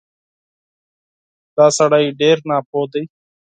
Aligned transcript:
دا 1.55 1.67
سړی 1.77 2.05
ډېر 2.19 2.37
ناپوه 2.49 2.85
دی 2.93 3.03